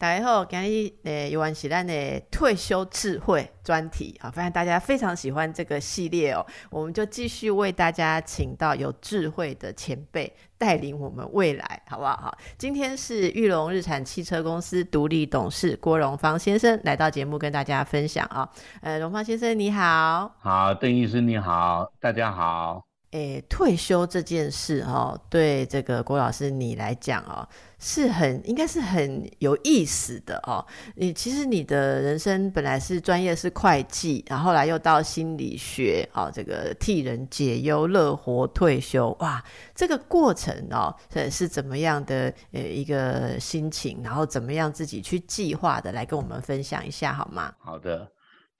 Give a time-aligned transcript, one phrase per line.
[0.00, 12.16] 大家好，今日呃，有关是咱的退休智慧专题啊，发现大家非常喜欢这个系列哦，我们就继续为大家请到有智慧的前辈带领我们未来，好不好？
[12.16, 18.48] 好，今天是玉龙日产汽车公司独立董事郭荣芳先生来到节目跟大家分享啊。
[18.80, 22.89] 呃，荣芳先生你好，好，邓医师你好，大家好。
[23.12, 27.42] 诶，退休这件事哦，对这个郭老师你来讲哦，
[27.80, 30.64] 是很应该是很有意思的哦。
[30.94, 39.42] 你其实你的人生本来是专业是会计，然后来又到心理学哦，这个替人解忧、乐活退休，哇，
[39.74, 47.52] 这个过程哦，是是怎么样的呃一个心情，然后怎么样自己去计划的，来跟我们分享一下好吗？
[47.58, 48.06] 好的，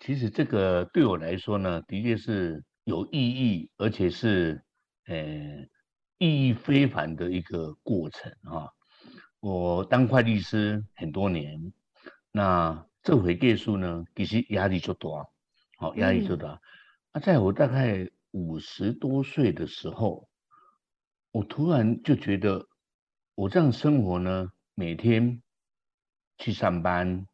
[0.05, 2.61] 其实这个对我来说呢，的确是。
[2.85, 4.65] 有意义，而且是
[5.07, 5.17] 呃
[6.19, 8.69] 意义非凡的一个过程啊！
[9.41, 11.73] 我当会计师很多年，
[12.31, 15.09] 那这回计数呢，其实压力就大，
[15.79, 16.61] 好压力就大。
[17.13, 20.29] 那在我大概五十多岁的时候，
[21.33, 22.69] 我突然就觉得，
[23.35, 25.43] 我这样生活呢，每天
[26.39, 27.27] 去上班，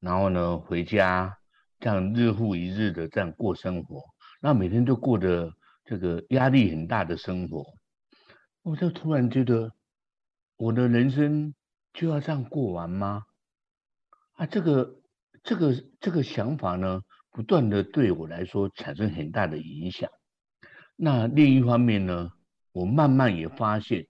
[0.00, 1.38] 然后呢回家，
[1.78, 4.02] 这样日复一日的这样过生活。
[4.44, 5.54] 那每天都过得
[5.84, 7.64] 这个压力很大的生活，
[8.62, 9.72] 我就突然觉得，
[10.56, 11.54] 我的人生
[11.92, 13.22] 就要这样过完吗？
[14.32, 15.00] 啊，这个
[15.44, 20.10] 这个这个想法呢，不断的对我来说产生很大的影响。
[20.96, 22.32] 那另一方面呢，
[22.72, 24.08] 我慢慢也发现，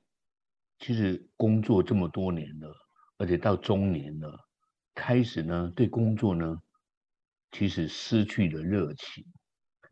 [0.78, 2.74] 其实工作这么多年了，
[3.19, 4.48] 而且到中年了，
[4.94, 6.58] 开始呢对工作呢，
[7.50, 9.27] 其实失去了热情。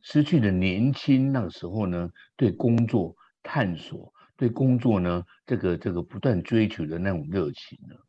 [0.02, 8.06] 失去了年轻那个时候呢，对工作探索，对工作呢，这个这个不断追求的那种热情了。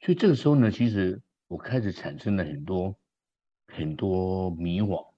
[0.00, 2.96] 所以这个时候呢，其实我开始产生了很多
[3.66, 5.12] 很多迷惘，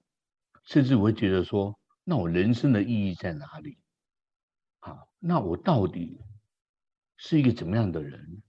[0.65, 3.79] 甚至我会觉得说，那我人生的意义在哪里？
[4.81, 6.21] 好，那我到底
[7.17, 8.43] 是一个怎么样的人？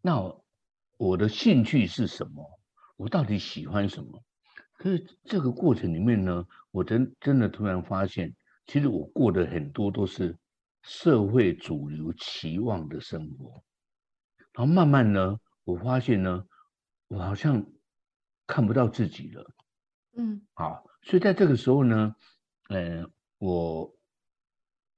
[0.00, 0.34] 那
[0.96, 2.60] 我的兴趣是什么？
[2.96, 4.22] 我到底喜欢什么？
[4.76, 8.34] 可是这个过程里面呢，我真真的突然发现，
[8.66, 10.36] 其实我过的很多都是
[10.82, 13.62] 社会主流期望的生活，
[14.52, 16.44] 然后慢慢呢，我发现呢，
[17.06, 17.64] 我好像
[18.46, 19.50] 看不到自己了，
[20.16, 22.14] 嗯，好，所以在这个时候呢，
[22.68, 23.08] 呃，
[23.38, 23.96] 我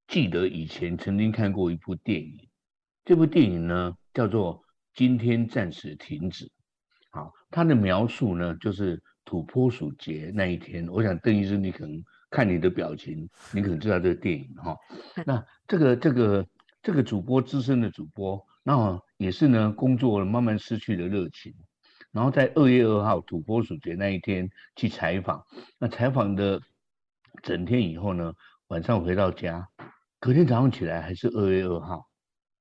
[0.09, 2.48] 记得以前曾经看过一部电影，
[3.04, 4.59] 这部电影呢叫做
[4.94, 6.47] 《今天暂时停止》，
[7.10, 9.00] 好，它的描述呢就是。
[9.26, 14.78] 土拨鼠节那一天，我想邓医生，你可能看你的表情，你可能知道这个电影哈。
[15.26, 16.47] 那这个这个
[16.81, 21.53] 这个主播资深的主播，那也是呢，工作慢慢失去了热情。
[22.12, 25.44] 然后在二月二号土拨鼠节那一天去采访，
[25.76, 26.62] 那采访的
[27.42, 28.32] 整天以后呢，
[28.69, 29.69] 晚上回到家，
[30.20, 32.09] 隔天早上起来还是二月二号，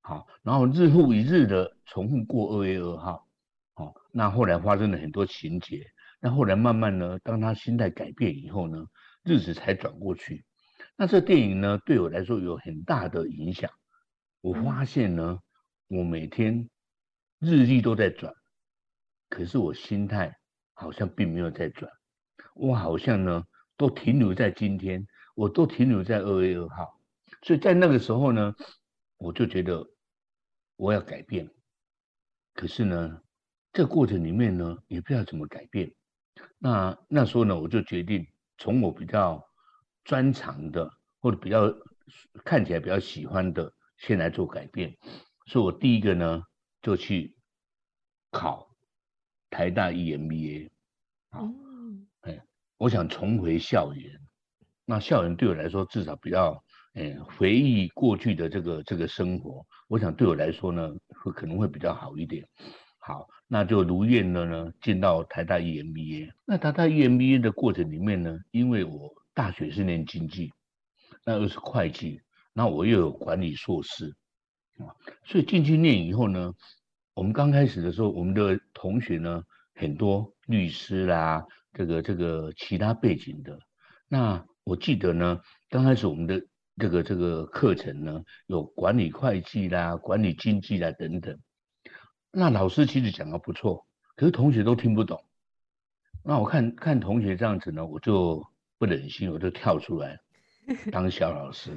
[0.02, 3.28] 好，然后日复一日的重复过二月二号，
[3.75, 5.86] 好，那后来发生了很多情节。
[6.25, 8.84] 那后来慢慢呢，当他心态改变以后呢，
[9.22, 10.44] 日子才转过去。
[10.97, 13.69] 那这电影呢，对我来说有很大的影响。
[14.41, 15.38] 我发现呢，
[15.88, 16.68] 我每天
[17.38, 18.34] 日历都在转，
[19.30, 20.36] 可是我心态
[20.74, 21.91] 好像并没有在转。
[22.56, 23.44] 我好像呢，
[23.78, 25.06] 都停留在今天，
[25.36, 27.00] 我都停留在二月二号。
[27.44, 28.56] 所以在那个时候呢，
[29.18, 29.88] 我就觉得
[30.75, 31.47] 我要改变。
[32.56, 33.22] 可是呢，
[33.74, 35.94] 这个过程里面呢，也不知道怎么改变。
[36.57, 38.25] 那那时候呢，我就决定
[38.57, 39.44] 从我比较
[40.03, 41.73] 专长的或者比较
[42.44, 44.95] 看起来比较喜欢的，先来做改变。
[45.47, 46.41] 所以我第一个呢，
[46.81, 47.35] 就去
[48.31, 48.68] 考
[49.50, 50.69] 台大 EMBA。
[51.31, 51.53] 哦，
[52.22, 52.42] 哎，
[52.77, 54.19] 我想重回校园。
[54.86, 56.63] 那校园对我来说，至少比较
[56.94, 60.89] 哎回忆过去的这个这个生活，我想对我来说呢，
[61.21, 62.48] 会可能会比较好一点。
[63.07, 66.31] 好，那就如愿的呢，进到台大 EMBA。
[66.44, 70.52] 那台大 EMBA 的过程里面呢，因为我大学是念经济，
[71.24, 72.19] 那又是会计，
[72.52, 74.16] 那我又有管理硕士
[74.80, 74.90] 啊，
[75.24, 76.52] 所以进去念以后呢，
[77.13, 79.44] 我们刚开始的时候，我们的同学呢
[79.75, 83.60] 很多律师啦，这个这个其他背景的。
[84.08, 86.42] 那我记得呢，刚开始我们的
[86.80, 91.38] 这个这个课程呢，有管理会计啦，管理经济啦等等。
[92.38, 93.88] 那老师其实讲的不错，
[94.18, 95.24] 可是同学都听不懂。
[96.22, 98.46] 那我看看同学这样子呢，我就
[98.78, 100.20] 不忍心，我就跳出来
[100.92, 101.72] 当小老师。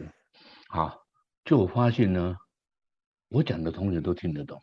[0.68, 1.06] 好，
[1.44, 2.36] 就我发现呢，
[3.28, 4.60] 我讲的同学都听得懂，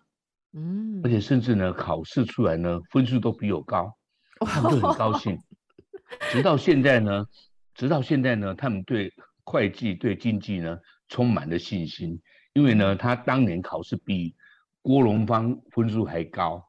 [0.52, 3.96] 嗯，而且甚至呢，考试出来呢，分数都比我高，
[4.42, 5.40] 他们都很高兴。
[6.30, 7.26] 直到现在呢，
[7.74, 9.14] 直到现在呢，他们对
[9.46, 10.78] 会计、对经济呢，
[11.08, 12.22] 充满了信心，
[12.52, 14.36] 因为呢，他当年考试比
[14.86, 16.64] 郭荣芳分数还高。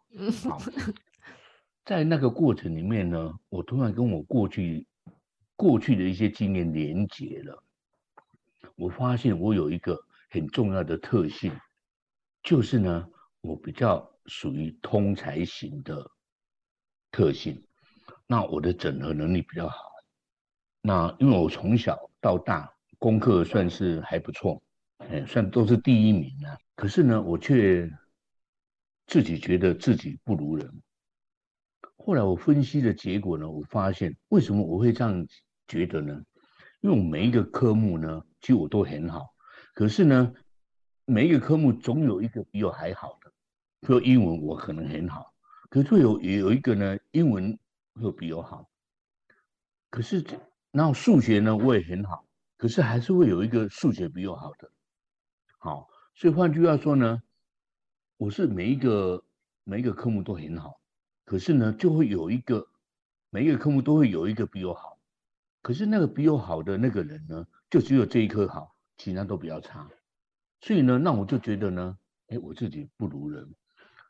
[0.48, 0.58] 好，
[1.84, 4.86] 在那个过程里面呢，我突然跟我过去
[5.54, 7.62] 过去的一些经验连结了。
[8.74, 11.52] 我发现我有一个很重要的特性，
[12.42, 13.06] 就是呢，
[13.42, 16.10] 我比较属于通才型的
[17.10, 17.62] 特性。
[18.26, 19.76] 那我的整合能力比较好。
[20.80, 24.62] 那因为我从小到大功课算是还不错，
[25.00, 26.56] 哎，算都是第一名啊。
[26.74, 27.90] 可是呢，我却
[29.06, 30.82] 自己觉得自己不如人。
[31.96, 35.26] 后来我分析的结果呢，我发现为什么我会这样
[35.66, 36.22] 觉得呢？
[36.80, 39.34] 因为我每一个科目呢，其实我都很好，
[39.74, 40.32] 可是呢，
[41.04, 43.32] 每一个科目总有一个比我还好的。
[43.80, 45.32] 比如英文我可能很好，
[45.68, 47.58] 可是有有一个呢，英文
[47.94, 48.68] 会比我好。
[49.90, 50.24] 可是，
[50.70, 52.26] 然后数学呢我也很好，
[52.56, 54.70] 可是还是会有一个数学比我好的。
[55.58, 57.22] 好，所以换句话说呢，
[58.18, 59.22] 我是每一个
[59.62, 60.80] 每一个科目都很好，
[61.26, 62.66] 可是呢，就会有一个
[63.28, 64.98] 每一个科目都会有一个比我好。
[65.60, 69.90] 可是那个比我好的那个人呢，就只有这一科好，其他都比较差。
[70.62, 71.98] 所以呢，那我就觉得呢，
[72.28, 73.54] 哎，我自己不如人。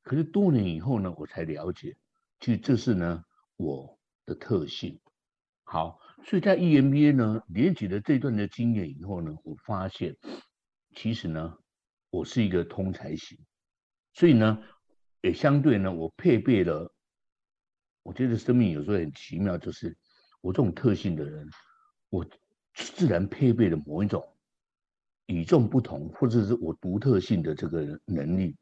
[0.05, 1.97] 可是多年以后呢，我才了解，
[2.39, 3.25] 其实这是呢
[3.57, 5.01] 我的特性。
[5.65, 10.17] 好，所以在 EMBA 呢，连起了这段的经验以后呢，我发现
[10.95, 11.59] 其实呢，
[12.11, 13.37] 我是一个通才型。
[14.17, 14.59] 所以呢，
[15.21, 16.91] 也相对呢，我配备了。
[18.03, 19.97] 我觉得生命有时候很奇妙，就是。
[20.43, 21.51] 我这种特性的人，
[22.09, 22.25] 我
[22.73, 24.25] 自然配备了某一种
[25.27, 28.57] 与众不同，或者是我独特性的这个能力，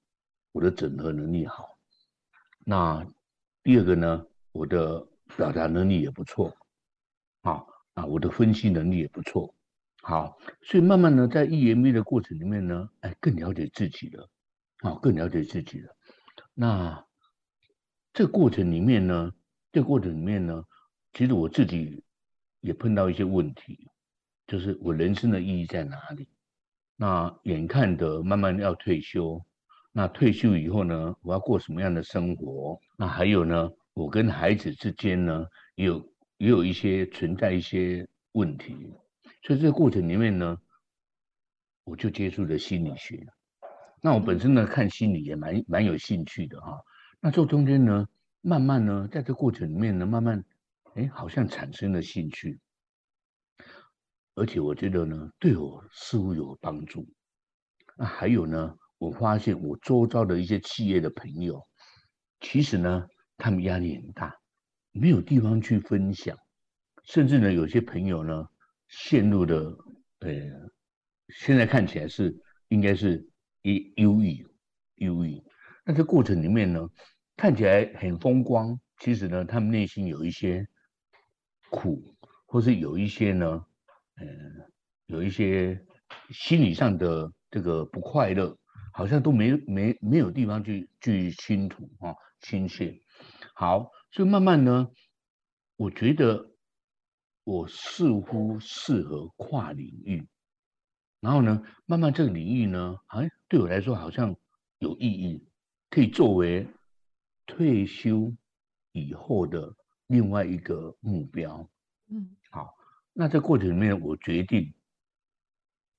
[0.53, 1.77] 我的整合能力好。
[2.65, 3.07] 那
[3.63, 5.07] 第二个呢，我的
[5.37, 6.57] 表达能力也不错，
[7.43, 7.63] 啊
[7.93, 9.55] 啊，我的分析能力也不错，
[10.03, 14.27] 好，所以慢慢呢，在 EMB 的过程里面呢，哎，更了解自己了，
[14.85, 15.97] 啊，更了解自己了。
[16.55, 17.05] 那
[18.13, 19.33] 这过程里面呢，
[19.73, 20.65] 这过程里面呢。
[21.17, 22.03] 其实我自己
[22.59, 23.89] 也碰到一些问题，
[24.49, 26.29] 就是我人生的意义在哪里？
[26.97, 29.41] 那眼看的慢慢要退休，
[29.93, 32.81] 那退休以后呢，我要过什么样的生活？
[32.97, 35.47] 那还有呢，我跟孩子之间呢，
[35.77, 38.75] 也有也有一些存在一些问题，
[39.45, 40.59] 所以这个过程里面呢，
[41.85, 43.25] 我就接触了心理学。
[44.05, 46.79] 那我本身呢，看心理也蛮蛮有兴趣的哈。
[47.21, 48.07] 那这中间呢，
[48.43, 50.45] 慢慢呢，在这过程里面呢，慢慢。
[50.93, 52.61] 哎，好像产生了兴趣，
[54.35, 57.09] 而且我觉得呢，对我似乎有帮助。
[57.97, 61.67] 那还有呢，我发现我周遭的一些企业的朋友，
[62.41, 63.07] 其实呢，
[63.39, 64.37] 他们压力很大，
[64.93, 66.37] 没有地方去分享，
[67.05, 68.47] 甚至呢，有些朋友呢，
[68.87, 69.57] 陷入的
[70.21, 70.31] 呃，
[71.31, 72.37] 现在看起来是
[72.69, 73.27] 应该是
[73.65, 74.47] 一忧郁，
[74.95, 75.43] 忧郁。
[75.85, 76.89] 那这过程里面呢，
[77.37, 80.65] 看起来很风光，其实呢，他们内心有一些。
[81.71, 82.15] 苦，
[82.47, 83.67] 或是有一些呢，
[84.21, 84.27] 嗯，
[85.07, 85.85] 有一些
[86.31, 88.57] 心理上的这个不快乐，
[88.93, 92.97] 好像都没没没有地方去去倾吐啊，倾泻。
[93.57, 94.89] 好，所以慢慢呢，
[95.75, 96.49] 我觉得
[97.43, 100.25] 我似乎适合跨领域，
[101.25, 104.37] 然后呢，慢慢这个领域呢，哎，对我来说好像
[104.79, 105.49] 有意义，
[105.89, 106.69] 可以作为
[107.47, 108.33] 退休
[108.93, 109.75] 以后的。
[110.09, 111.67] 另外一个目标，
[112.11, 112.77] 嗯，好，
[113.15, 114.71] 那在过程里面，我决定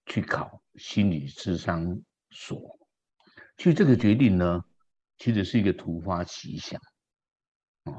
[0.06, 2.80] 去考心理智商所。
[3.58, 4.64] 其实这个决定呢，
[5.18, 6.80] 其实是一个突发奇想，
[7.86, 7.98] 啊，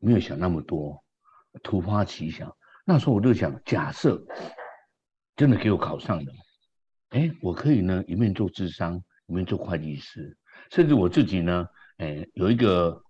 [0.00, 1.04] 没有想那么多，
[1.62, 2.54] 突发奇想。
[2.84, 4.20] 那时候我就想，假设
[5.36, 6.32] 真的给我考上了，
[7.14, 10.36] 哎，我可以呢一面做智商，一面做会计师，
[10.72, 11.64] 甚至我自己呢，
[11.98, 13.00] 哎，有一个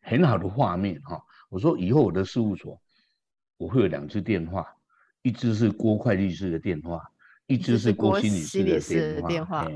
[0.00, 1.22] 很好的画面，哈。
[1.50, 2.80] 我说以后我的事务所
[3.58, 4.66] 我会有两只电话，
[5.20, 7.02] 一只是郭会计师的电话，
[7.46, 9.70] 一只是郭心理师的电话。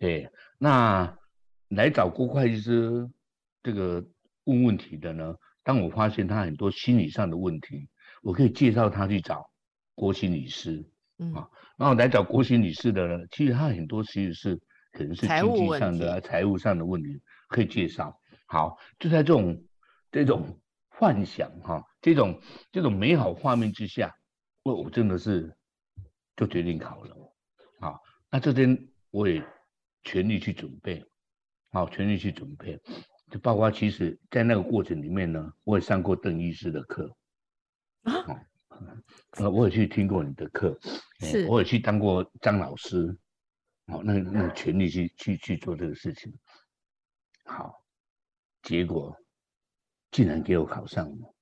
[0.00, 1.16] 对，那
[1.68, 3.08] 来找郭会计师
[3.62, 4.04] 这个
[4.42, 5.32] 问问题的呢？
[5.62, 7.88] 当我发现他很多心理上的问题，
[8.22, 9.48] 我可以介绍他去找
[9.94, 10.84] 郭心理师。
[11.22, 14.56] 嗯，啊，然后来找郭心理师的呢，其实他很多其实是
[14.92, 18.18] 可能是经济上的、财务上的问题，可以介绍。
[18.46, 19.64] 好，就在这种
[20.10, 20.58] 这种。
[20.94, 24.14] 幻想哈，这种这种美好画面之下，
[24.62, 25.52] 我我真的是
[26.36, 27.16] 就决定考了。
[27.80, 27.98] 好，
[28.30, 28.78] 那这边
[29.10, 29.42] 我也
[30.04, 31.04] 全力去准备，
[31.72, 32.78] 好，全力去准备，
[33.32, 37.12] 就包括其实在那个过程里面呢，我也上过邓医师的课
[38.02, 38.40] 啊，
[39.38, 40.78] 呃，我也去听过你的课，
[41.20, 43.16] 是，我也去当过张老师，
[43.86, 46.32] 好，那那全力去去去做这个事情，
[47.44, 47.82] 好，
[48.62, 49.16] 结果。
[50.14, 51.34] 竟然给我考上了，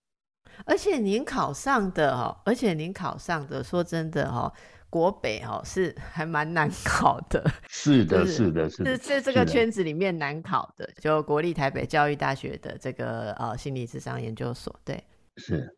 [0.64, 4.46] 而且您考上的哦，而且您考上的，说真的哦，
[4.88, 7.44] 国北哦是还蛮难考的。
[7.68, 15.02] 是的，是的，是是在这个圈子里面难考的，就国立台北教育大学的这个呃心理智商研究所，对，
[15.38, 15.76] 是。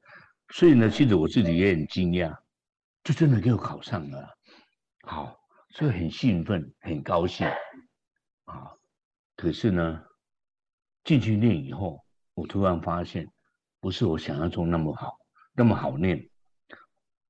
[0.52, 2.36] 所以呢，其实我自己也很惊讶，
[3.02, 4.28] 就真的给我考上了，
[5.02, 5.36] 好，
[5.70, 7.46] 所以很兴奋，很高兴
[8.44, 8.70] 啊。
[9.34, 10.04] 可是呢，
[11.04, 11.98] 进去念以后。
[12.34, 13.28] 我突然发现，
[13.78, 15.18] 不是我想象中那么好，
[15.52, 16.30] 那么好念。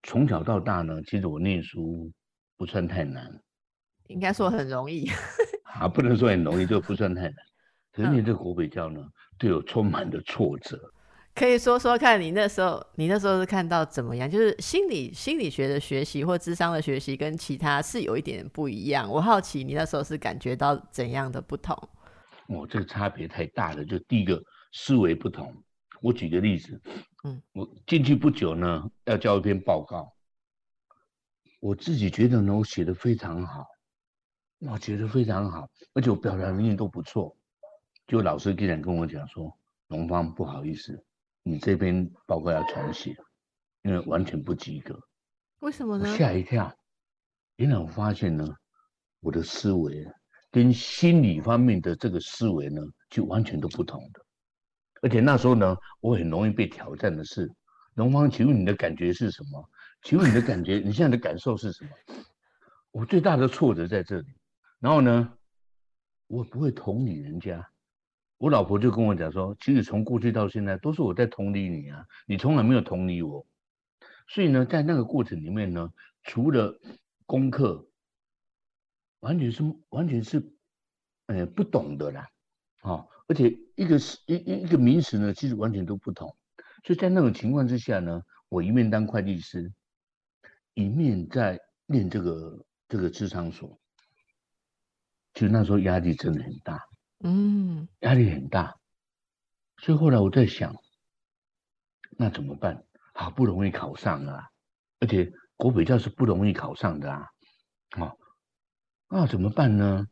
[0.04, 2.12] 从小到大呢，其实我念书
[2.56, 3.42] 不算太难，
[4.06, 5.10] 应该说很容易。
[5.64, 7.34] 啊，不能说很容易，就不算太难。
[7.90, 9.04] 可是念这个国北教呢，
[9.38, 10.78] 对我充满了挫折。
[11.34, 14.30] 可以说说看你那时候，你那时候是看到怎么样？
[14.30, 19.10] 就是心理心理学的学习或智商的学习，跟其他是有一点不一样。
[19.10, 21.76] 我好奇你那时候是感觉到怎样的不同？
[22.48, 23.84] 哦，这个差别太大了。
[23.84, 24.42] 就第一个。
[24.74, 25.54] 思维不同，
[26.00, 26.80] 我举个例子，
[27.24, 30.10] 嗯，我进去不久呢，要交一篇报告，
[31.60, 33.66] 我自己觉得呢，我写的非常好，
[34.60, 37.36] 我觉得非常好，而且我表达能力都不错，
[38.06, 39.54] 就老师竟然跟我讲说，
[39.88, 41.04] 龙芳不好意思，
[41.44, 43.16] 你这篇报告要重写，
[43.82, 44.98] 因为完全不及格。
[45.58, 46.16] 为什么呢？
[46.16, 46.72] 吓一跳，
[47.56, 48.46] 原来我发现呢，
[49.20, 50.06] 我的思维
[50.50, 52.80] 跟心理方面的这个思维呢，
[53.10, 54.24] 就完全都不同的。
[55.00, 57.50] 而且那时候呢，我很容易被挑战的是，
[57.94, 59.68] 龙芳，请问你的感觉是什么？
[60.02, 61.90] 请问你的感觉， 你现在的感受是什么？
[62.92, 64.28] 我最大的挫折在这里。
[64.78, 65.32] 然后呢，
[66.28, 67.71] 我不会同理人家。
[68.42, 73.46] 我老婆就跟我讲说，其实从过去到现在，都是我在同理你啊，你从来没有同理我。
[74.26, 75.92] 所以呢，在那个过程里面呢，
[76.24, 76.76] 除了
[77.24, 77.86] 功课，
[79.20, 80.52] 完全是完全是，
[81.26, 82.28] 呃，不懂的啦，
[82.80, 83.06] 啊。
[83.28, 86.36] 而且一个是一一一个名词呢，其实完全都不同。
[86.82, 89.72] 所以在那种情况之下呢，我一面当会计师，
[90.74, 93.78] 一面在念这个这个智商所，
[95.32, 96.84] 其实那时候压力真的很大，
[97.22, 98.76] 嗯，压力很大。
[99.78, 100.74] 所以后来我在想，
[102.18, 102.84] 那怎么办？
[103.14, 104.50] 好不容易考上了，
[105.00, 107.28] 而且国北教是不容易考上的啊，
[107.90, 108.12] 啊，
[109.08, 110.06] 那怎么办呢？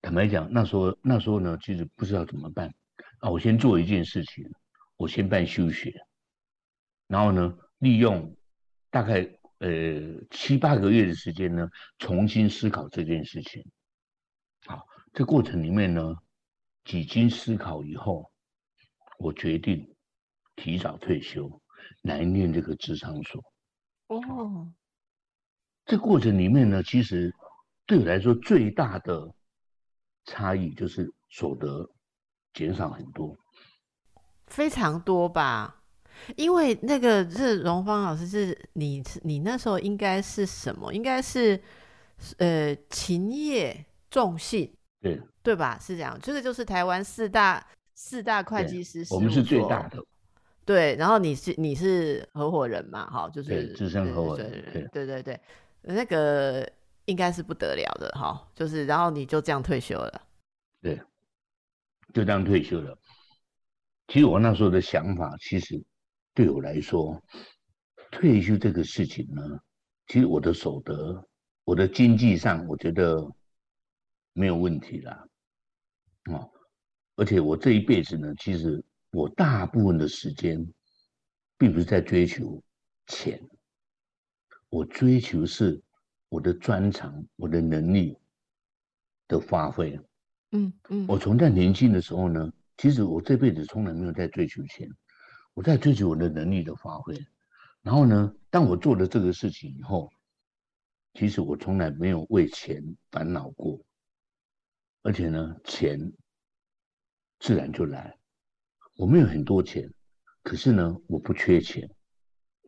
[0.00, 2.72] 坦白讲，那时候那时候呢，其实不知道怎么办
[3.18, 3.28] 啊。
[3.28, 4.48] 我先做一件事情，
[4.96, 5.92] 我先办休学，
[7.08, 8.36] 然后呢，利用
[8.90, 9.28] 大概
[9.58, 9.68] 呃
[10.30, 13.64] 七八个月的时间呢，重新思考这件事情。
[14.64, 16.14] 好，这过程里面呢，
[16.84, 18.30] 几经思考以后，
[19.18, 19.96] 我决定
[20.56, 21.50] 提早退休
[22.02, 23.42] 来念这个智商所。
[24.08, 24.70] 哦，
[25.86, 27.34] 这过程里面呢，其实
[27.86, 29.34] 对我来说最大的。
[30.28, 31.88] 差异就是所得
[32.52, 33.38] 减少很多，
[34.48, 35.84] 非常多吧？
[36.34, 40.92] 因为那个是荣芳老师，是你你那时候应该是什么？
[40.92, 41.62] 应该是
[42.38, 44.75] 呃勤业重信，
[45.14, 45.78] 对对吧？
[45.80, 50.02] 是这样，这个就是台湾四大四大会计师，我们是最大的。
[50.64, 53.06] 对，然后你是你是合伙人嘛？
[53.10, 55.40] 哈，就是资深合伙人，对对对对，
[55.82, 56.68] 那个。
[57.06, 60.22] 应该是不得了的哈，就是然后你就这样退休了，
[60.82, 61.00] 对，
[62.12, 62.98] 就这样退休了。
[64.08, 65.80] 其实我那时候的想法，其实
[66.34, 67.22] 对我来说，
[68.10, 69.40] 退休这个事情呢，
[70.08, 71.24] 其实我的所得，
[71.62, 73.24] 我的经济上，我觉得
[74.36, 75.26] 没有问题啦。
[76.30, 76.48] 哦，
[77.16, 80.64] 而且我这一辈子呢，其实我大部分的时间，
[81.58, 82.62] 并不是在追求
[83.06, 83.42] 钱，
[84.68, 85.82] 我追求是。
[86.28, 88.18] 我的专长，我的能力
[89.28, 89.96] 的发挥，
[90.50, 94.90] 嗯嗯，我从在年轻的时候呢，其实我这辈子从来没有在追求钱，
[95.54, 97.16] 我在追求我的能力的发挥。
[97.80, 100.10] 然后呢，当我做了这个事情以后，
[101.14, 103.80] 其实我从来没有为钱烦恼过，
[105.06, 106.12] 而且呢，钱
[107.38, 108.12] 自然就来。
[108.96, 109.88] 我没有很多钱，
[110.42, 111.88] 可是呢，我不缺钱。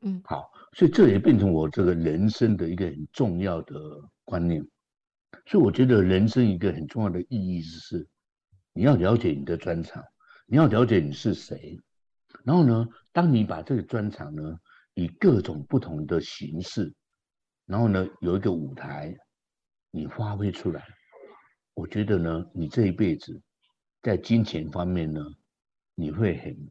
[0.02, 0.48] 嗯，好。
[0.74, 3.74] 所以这也变成我这个人生的一个很重要的
[4.24, 4.64] 观念。
[5.46, 8.06] 所以我觉得人生一个很重要的意义是，
[8.72, 10.04] 你要了解你的专长，
[10.46, 11.80] 你要了解你是谁，
[12.44, 14.60] 然后呢，当你把这个专长呢，
[14.94, 16.94] 以各种不同的形式，
[17.66, 19.12] 然后呢，有一个舞台，
[19.90, 20.86] 你发挥出来，
[21.78, 23.40] 我觉得呢，你这一辈子
[24.02, 25.24] 在金钱方面呢，
[25.94, 26.70] 你会很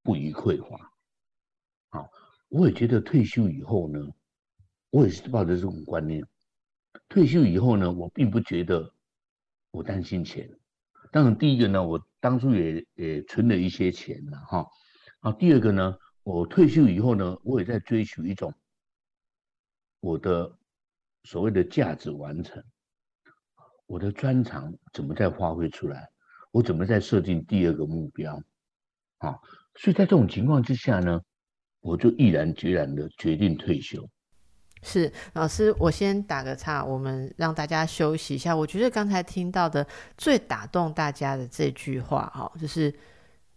[0.00, 0.92] 不予匮乏。
[1.88, 2.08] 好，
[2.50, 3.98] 我也觉得退休以后呢，
[4.90, 6.24] 我也是抱着这种观念，
[7.08, 8.94] 退休以后呢，我并不觉得
[9.72, 10.48] 我担心钱。
[11.10, 14.64] 当然，第一个呢，我当初也也存了一些钱了哈。
[15.18, 18.54] 啊，第二个呢，我退休以后呢，我也在追求一种
[19.98, 20.56] 我的
[21.24, 22.62] 所谓的价值完成，
[23.86, 26.08] 我的专长怎么再发挥出来，
[26.52, 28.34] 我怎么再设定第二个目标，
[29.18, 29.38] 啊，
[29.76, 31.20] 所以在这种情况之下呢，
[31.80, 34.08] 我就毅然决然的决定退休。
[34.82, 38.54] 是老师，我先打个岔，我们让大家休息一下。
[38.54, 39.86] 我觉得刚才听到的
[40.16, 42.94] 最打动大家的这句话，哈，就是。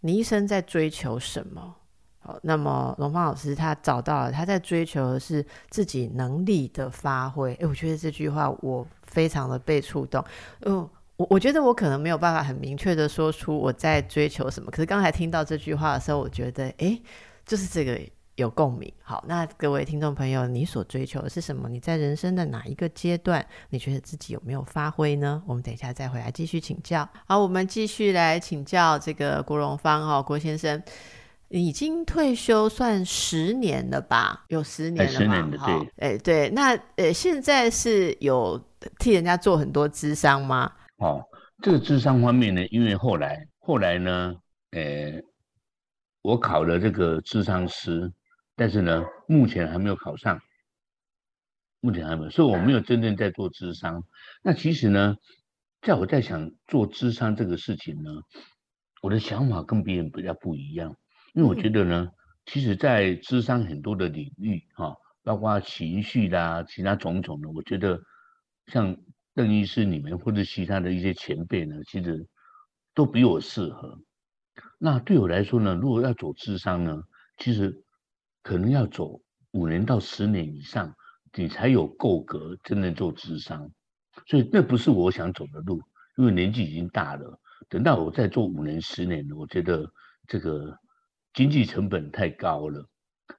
[0.00, 1.76] 你一生在追求什么？
[2.20, 7.54] 好，那么龙芳老师他找到了，他在追求的是自己能力的发挥。
[7.54, 10.24] 诶，我觉得这句话我非常的被触动。
[10.60, 17.00] 嗯，我我觉得我可能没有办法很明确的说出我在追求什么，可是刚才听到这句话的时候，我觉得，诶，
[17.46, 18.00] 就是这个。
[18.38, 18.92] 有共鸣。
[19.02, 21.68] 好，那各位听众朋友，你所追求的是什么？
[21.68, 25.42] 你在人生的哪一个阶段，你觉得自己有没有发挥呢？
[25.44, 27.08] 我们等一下再回来继续请教。
[27.26, 30.80] 好，我们继续来请教这个郭荣芳哦，郭先生
[31.48, 34.44] 已经退休算十年了吧？
[34.48, 35.66] 有十年了嘛？
[35.66, 38.62] 对，哎对，那呃现在是有
[38.98, 40.72] 替人家做很多智商吗？
[40.98, 41.24] 哦，
[41.62, 44.34] 这个智商方面呢，因为后来后来呢，
[44.72, 45.20] 呃，
[46.22, 48.12] 我考了这个智商师。
[48.60, 50.36] 但是呢，目前还没有考上，
[51.80, 54.02] 目前还没有，所以我没有真正在做智商。
[54.42, 55.14] 那其实呢，
[55.80, 58.10] 在我在想做智商这个事情呢，
[59.00, 60.92] 我的想法跟别人比较不一样，
[61.34, 62.08] 因为我觉得呢，
[62.46, 68.00] 其实，在智商很多的领域哈，包括情绪啦，其他种种的，我觉得
[68.66, 68.96] 像
[69.34, 72.26] 邓医师你们或者其他的一些前辈呢，其实
[72.94, 73.98] 都比我适合。
[74.78, 77.02] 那对我来说呢，如果要走智商呢，
[77.36, 77.84] 其实。
[78.40, 80.94] 可能要走五年到十年以上，
[81.36, 83.70] 你才有够格真正做智商，
[84.26, 85.82] 所以那不是我想走的路，
[86.16, 87.38] 因为年纪已经大了。
[87.68, 89.84] 等到我再做五年、十年了，我觉得
[90.26, 90.74] 这个
[91.38, 92.84] 经济成本太高了。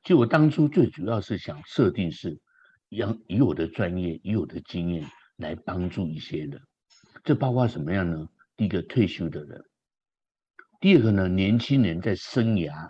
[0.04, 2.40] 就我当初最主要是想设定是，
[2.88, 6.62] 让以我的专业、以我的经验来帮助一些人。
[7.26, 8.30] 这包括什么样呢？
[8.56, 9.62] 第一个退休的人，
[10.80, 12.90] 第二个呢，年轻人在生涯。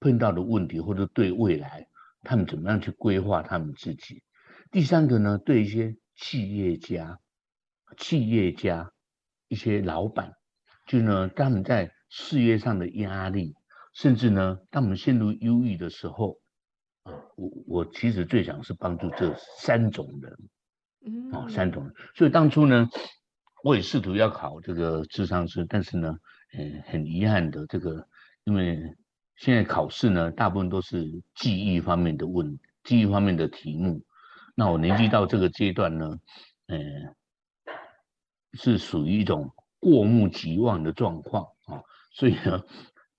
[0.00, 1.86] 碰到的问题，或者对未来
[2.22, 4.22] 他们怎么样去规划他们自己。
[4.70, 7.20] 第三个呢，对一些企业家、
[7.98, 8.90] 企业家
[9.48, 10.32] 一些老板，
[10.86, 13.54] 就呢他们在事业上的压力，
[13.92, 16.38] 甚至呢当我们陷入忧郁的时候，
[17.02, 20.38] 啊，我我其实最想是帮助这三种人，
[21.06, 21.94] 嗯，啊，三种人。
[22.14, 22.88] 所以当初呢，
[23.64, 26.16] 我也试图要考这个智商师，但是呢，
[26.58, 28.06] 嗯，很遗憾的，这个
[28.44, 28.78] 因为。
[29.36, 34.00] 现在考试呢，大部分都是记忆方面的问，记忆方面的题目。
[34.54, 36.16] 那我年纪到这个阶段呢，
[36.66, 36.78] 嗯，
[38.52, 39.50] 是属于一种
[39.80, 41.82] 过目即忘的状况啊。
[42.12, 42.62] 所以呢，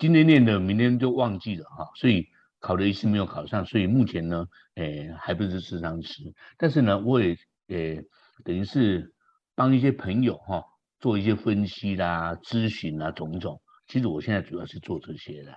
[0.04, 1.90] 今天念的，明天就忘记了哈。
[1.96, 2.28] 所以
[2.60, 6.24] 考了一次没有考上，所以目前呢，诶，还不是智商师。
[6.58, 7.38] 但是呢，我也
[7.70, 8.04] 诶，
[8.44, 9.14] 等于是
[9.56, 10.62] 帮一些朋友哈，
[11.00, 13.62] 做一些分析啦、咨询啊，种种。
[13.88, 15.54] 其实我现在主要是做这些的。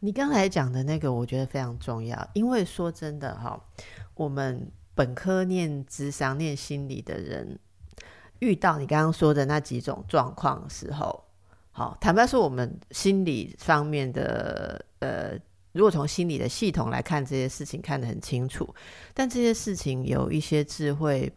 [0.00, 3.62] 你刚才讲的那个，我觉得非常重要，因为说真的哈，
[4.14, 7.58] 我们本科念智商、念心理的人，
[8.38, 11.22] 遇到你刚刚说的那几种状况的时候，
[11.70, 15.38] 好，坦白说，我们心理方面的呃，
[15.72, 18.74] 如果从心理的系统来看这些事情，看得很清楚，
[19.14, 21.32] 但这些事情有一些智慧，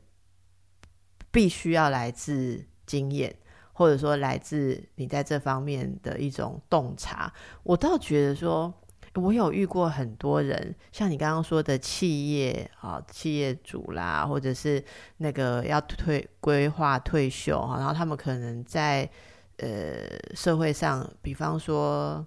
[1.32, 3.36] 必须要来自经验。
[3.76, 8.72] 或者说来自你在这方面的一种洞察，我倒觉得说，
[9.16, 14.84] 我有遇过很多人，像你刚刚说的企业啊，企业主啦，或者是
[15.18, 19.10] 那个要退规划退休哈，然后他们可能在
[19.58, 22.26] 呃社会上，比方说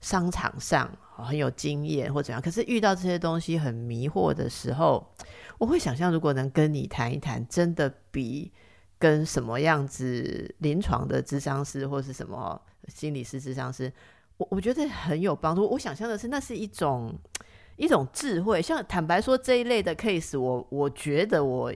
[0.00, 5.14] 商场上很有经验或怎样，可是遇到这些东西很迷惑的时候，
[5.58, 8.52] 我会想象，如果能跟你谈一谈，真的比。
[9.00, 13.92] 跟什么样子临床的智商师或是什么心理师、智商师，
[14.38, 15.64] 我我觉得很有帮助。
[15.70, 17.16] 我想象的是，那是一种
[17.76, 18.60] 一种智慧。
[18.60, 21.72] 像坦白说，这一类的 case，我我觉得我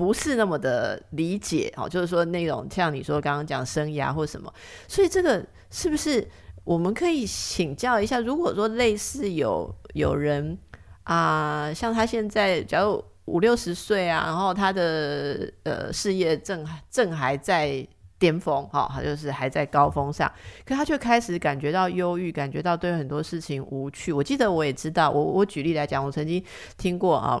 [0.00, 1.88] 不是那么的理解哦。
[1.88, 4.52] 就是说，那种像你说刚刚讲生涯或什么，
[4.88, 6.26] 所以这个是不是
[6.64, 10.56] 我们可以请教一下，如果说类似有有人
[11.04, 17.86] 啊，像他现在假如五六十岁啊，然后他的呃事业正正还在
[18.18, 20.30] 巅峰，哈，他就是还在高峰上，
[20.66, 24.12] 可他却开始感觉到忧郁，感觉到对很多事情无趣。
[24.12, 26.44] 我记得我也知道，我我举例来讲，我曾经
[26.76, 27.40] 听过啊，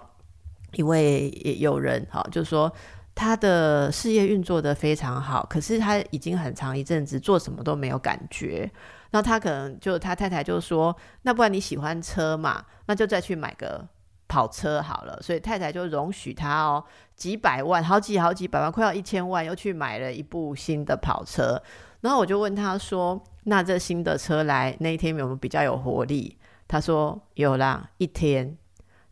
[0.72, 2.72] 一位有人哈，就说。
[3.12, 8.70] 他的事业运作的非常好，可是他已经很长一阵子做什么都没有感觉。
[9.10, 12.64] 那他可能就他太太就说：“那不然你喜欢车嘛？
[12.86, 13.86] 那就再去买个
[14.26, 16.82] 跑车好了。”所以太太就容许他哦，
[17.14, 21.60] 几百万、好几好几百万，快要一千万，又去买了一部新的跑车。
[22.00, 28.56] 然后我就问他说：“那这新的车来那一天有没有比较有活力？”他说：“有啦，一天。”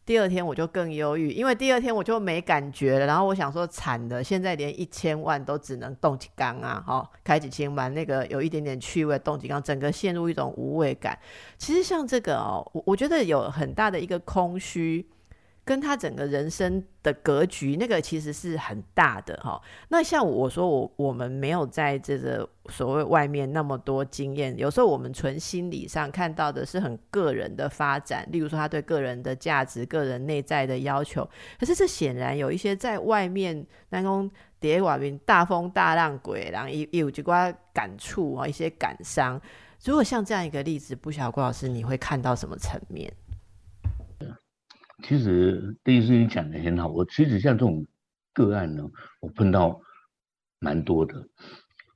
[0.08, 3.04] 第二天我就更忧郁，因为第二天我就没感觉了。
[3.04, 6.82] 然后我想说，惨的，现在连一千万都只能动几缸啊！
[6.86, 11.18] 哈，开几千万，那个有一点点趣味，动几缸，整个陷入一种无味感。
[11.58, 15.06] 其实像这个哦，我我觉得有很大的一个空虚。
[15.68, 19.60] 跟他整个人生的格局，那个其实是很大的哈。
[19.90, 31.28] 那像我说，我我们没有在这个所谓外面那么多经验，有时候我们纯心理上看到的是很个人的发展，例如说他对个人的价值、个人内在的要求。
[31.60, 39.38] 可是这显然有一些在外面那种叠瓦云大风大浪鬼，然后有有几挂感触啊，一些感伤。
[39.84, 43.12] 如果像这样一个例子，不晓郭老师你会看到什么层面？
[45.00, 47.86] 其实第一次你讲的很好，我其实像这种
[48.32, 48.82] 个案呢，
[49.20, 49.80] 我碰到
[50.58, 51.28] 蛮多的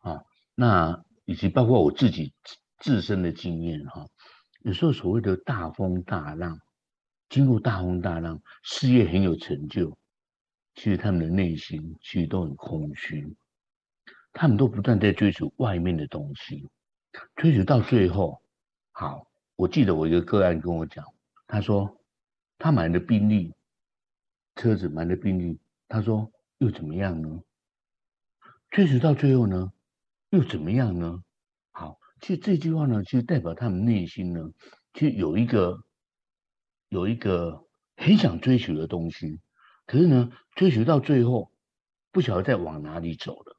[0.03, 0.23] 啊。
[0.55, 2.33] 那以及包括我自己
[2.79, 4.07] 自身的经验哈，
[4.61, 6.57] 有时候所谓的大风大浪，
[7.29, 9.97] 经过大风大浪，事业很有成就，
[10.75, 13.37] 其实他们的内心其实都很空虚，
[14.33, 16.69] 他们都不断在追求外面的东西，
[17.35, 18.41] 追求到最后，
[18.93, 21.05] 好，我记得我一个个案跟我讲，
[21.49, 21.99] 他说。
[22.62, 23.53] 他买的宾利
[24.55, 27.42] 车子，买的宾利，他说又怎么样呢？
[28.70, 29.72] 追求到最后呢，
[30.31, 31.25] 又怎么样呢？
[31.72, 34.48] 好，其实这句话呢，其实代表他们内心呢，
[34.94, 35.83] 其实有一个
[36.88, 39.40] 有一个很想追求的东西，
[39.85, 41.51] 可是呢，追求到最后
[42.12, 43.57] 不晓得在往哪里走了。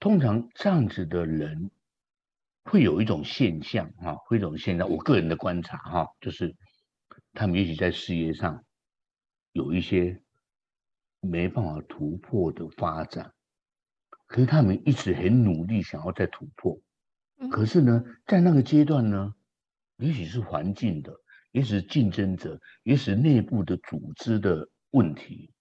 [0.00, 1.70] 通常这样子的人
[2.64, 6.56] 会有一种现象哈，会一种现象，我个人的观察哈，就是。
[7.34, 8.64] 他们也许在事业上
[9.52, 10.22] 有一些
[11.20, 13.32] 没办法突破的发展，
[14.26, 16.80] 可是他们一直很努力想要再突破。
[17.50, 19.34] 可是呢，在那个阶段呢，
[19.96, 21.12] 也许是环境的，
[21.50, 25.52] 也许是竞争者，也许是内部的组织的问题，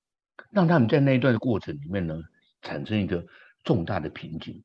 [0.51, 2.21] 让他们在那一段过程里面呢，
[2.61, 3.25] 产生一个
[3.63, 4.63] 重大的瓶颈。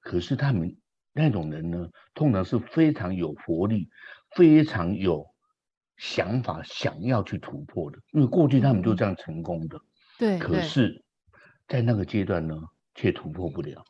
[0.00, 0.76] 可是他们
[1.12, 3.88] 那种人呢，通常是非常有活力，
[4.34, 5.29] 非常有。
[6.00, 9.78] 想法想要去突破的，因为过去他们就这样成功的，
[10.18, 10.38] 对。
[10.38, 11.04] 可是，
[11.68, 12.56] 在那个阶段呢，
[12.94, 13.84] 却突破不了。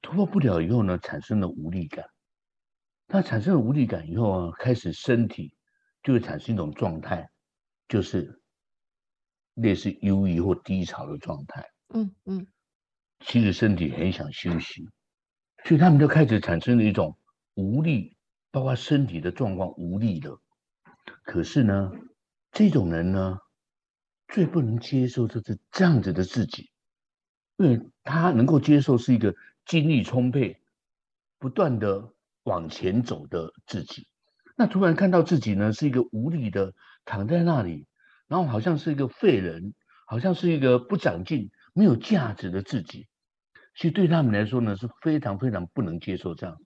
[0.00, 2.06] 突破不了以后呢，产生了无力感。
[3.08, 5.54] 他产生了无力感以后啊，开始身体
[6.02, 7.28] 就会产生一种状态，
[7.88, 8.40] 就是
[9.52, 11.66] 类似忧郁或低潮的状态。
[11.90, 12.46] 嗯嗯。
[13.20, 14.88] 其实身体很想休息，
[15.64, 17.18] 所以他们就开始产生了一种
[17.52, 18.16] 无力，
[18.50, 20.38] 包括身体的状况无力的。
[21.22, 21.92] 可是呢，
[22.52, 23.38] 这种人呢，
[24.28, 26.70] 最不能接受就是这样子的自己，
[27.56, 29.34] 因为他能够接受是一个
[29.66, 30.60] 精力充沛、
[31.38, 32.12] 不断的
[32.44, 34.08] 往前走的自己。
[34.56, 37.86] 那突然看到自己呢，是一个无力的躺在那里，
[38.26, 39.74] 然后好像是一个废人，
[40.06, 43.06] 好像是一个不长进、没有价值的自己，
[43.74, 46.64] 其实对他们来说呢，是非常非常不能接受这样子。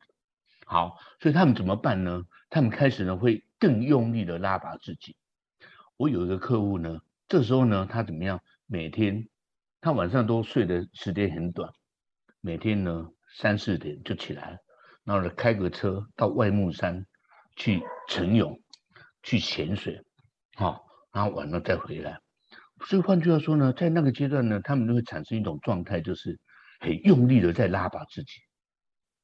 [0.65, 2.23] 好，所以他们怎么办呢？
[2.49, 3.45] 他们开始呢会。
[3.63, 5.15] 更用力的拉拔自己。
[5.97, 8.41] 我有一个客户呢，这时候呢，他怎么样？
[8.67, 9.29] 每天
[9.81, 11.73] 他晚上都睡的时间很短，
[12.41, 14.59] 每天呢三四点就起来，
[15.05, 17.07] 然后呢开个车到外木山
[17.55, 18.61] 去晨泳、
[19.23, 20.05] 去潜水，
[20.57, 22.19] 好，然后晚上再回来。
[22.85, 26.41] 所以换句话说呢，在那个阶段呢，他们就会产生一种状态，就是
[26.81, 28.41] 很用力的在拉拔自己。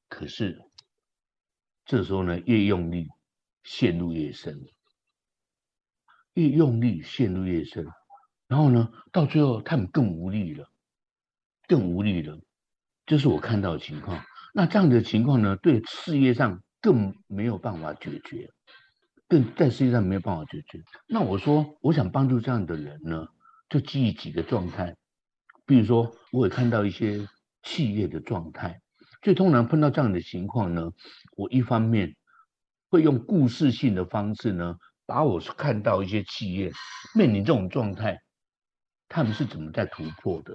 [0.09, 0.63] 可是
[1.85, 3.09] 这时候呢，越用力。
[3.71, 4.67] 陷入越深，
[6.33, 7.87] 越用力陷入越深，
[8.47, 10.71] 然后呢，到最后他们更无力了，
[11.67, 12.41] 更无力了，
[13.05, 14.25] 这是我看到的情况。
[14.55, 18.49] 那这样的情况呢，对事业上更没有办法解决，
[19.29, 20.83] 更在事业上没有办法解决。
[21.07, 23.29] 那我说，我想帮助这样的人呢，
[23.69, 24.97] 就基于几个状态，
[25.67, 27.29] 比如说，我也看到一些
[27.63, 28.81] 企业的状态，
[29.23, 30.91] 所以通常碰到这样的情况呢，
[31.37, 32.17] 我一方面
[32.91, 36.71] 会用故事性的方式呢，把我看到一些企业
[37.15, 38.19] 面临这种状态，
[39.09, 40.55] 他们是怎么在突破的，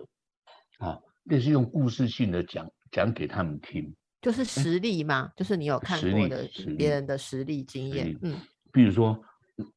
[0.79, 8.35] 啊，那是用故事性的讲讲给他们听，就是实例嘛，就是你有看过的别人的实例经验，嗯，
[8.71, 9.19] 比如说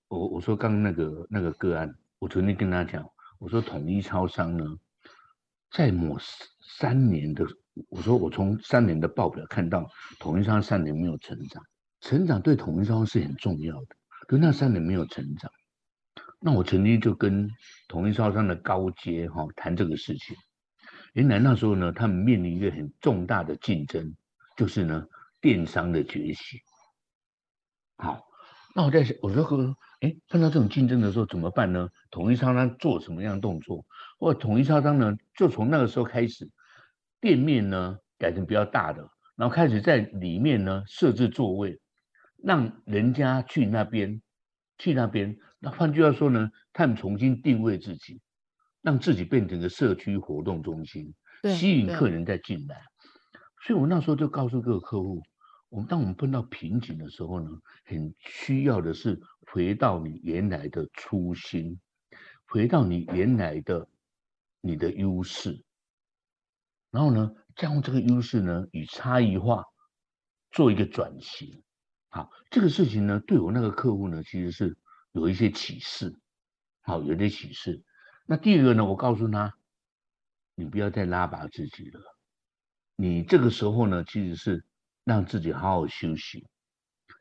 [0.09, 3.05] 我我说刚刚那个那个个案，我昨天跟他讲，
[3.39, 4.65] 我说统一超商呢，
[5.71, 6.17] 在某
[6.79, 7.47] 三年的。
[7.91, 9.87] 我说，我从三年的报表看到，
[10.19, 11.63] 统一商三年没有成长，
[12.07, 13.97] 成长对统一商是很重要的，
[14.29, 15.51] 可那三年没有成长，
[16.41, 17.51] 那我曾经就跟
[17.89, 20.37] 统一超商的高阶哈谈这个事情，
[21.15, 24.15] 原来那时候呢，他们面临一个很重大的竞争，
[24.57, 25.05] 就是呢
[25.41, 26.61] 电商的崛起。
[27.97, 28.25] 好，
[28.77, 31.89] 那我在想，我说哥，哎，碰到这种竞争的时候怎么办呢？
[32.13, 33.85] 统一超商做什么样动作？
[34.21, 36.49] 或统一超商呢，就从那个时候开始。
[37.21, 41.81] 店面呢改成比较大的，然后开始在里面呢设置座位，
[42.37, 44.21] 让人家去那边，
[44.79, 45.37] 去那边。
[45.59, 48.21] 那换句话说呢，他们重新定位自己，
[48.83, 51.15] 让自己变成个社区活动中心，
[51.57, 52.83] 吸引客人再进来。
[53.63, 55.23] 所以我那时候就告诉各个客户，
[55.71, 57.51] 我们当我们碰到瓶颈的时候呢，
[57.85, 59.19] 很需要的是
[59.51, 61.81] 回到你原来的初心，
[62.47, 63.89] 回到你原来的
[64.61, 65.65] 你的优势。
[66.93, 69.65] 然后呢，再用这个优势呢，与差异化
[70.51, 71.63] 做一个转型。
[72.09, 74.77] 好，这个事情呢，对我那个客户呢，其实是
[75.13, 76.19] 有一些启示。
[76.83, 77.83] 好，有点启示。
[78.27, 79.55] 那第二个呢，我告诉他，
[80.55, 82.01] 你不要再拉拔自己了。
[82.97, 84.65] 你这个时候呢，其实是
[85.05, 86.47] 让自己好好休息。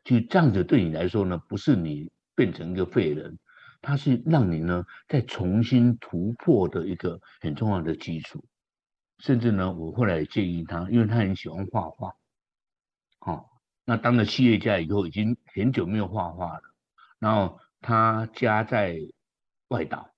[0.04, 3.40] 就这样子对你来说呢，不是你变成一个废人，
[3.82, 8.46] 它是让你呢再重新突破的一个很重要的基础。
[9.18, 12.14] 甚至呢，我后来建议他，因为他很喜欢画画，
[13.20, 13.55] 好，
[13.86, 16.62] 那当了企业家以后，已经很久没有画画了。
[17.20, 18.98] 然后他家在
[19.70, 20.10] 外岛，